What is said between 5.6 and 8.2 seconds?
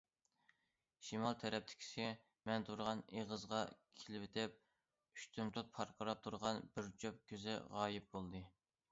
پارقىراپ تۇرغان بىر جۈپ كۆزى غايىب